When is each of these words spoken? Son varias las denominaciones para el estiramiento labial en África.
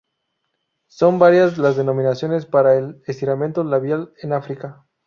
Son 0.87 1.19
varias 1.19 1.59
las 1.59 1.75
denominaciones 1.75 2.47
para 2.47 2.75
el 2.75 3.03
estiramiento 3.05 3.63
labial 3.63 4.15
en 4.19 4.33
África. 4.33 4.83